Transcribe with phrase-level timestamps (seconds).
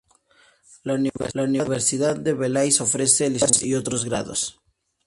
[0.81, 4.59] La Universidad de Belice ofrece licenciaturas, y otros grados.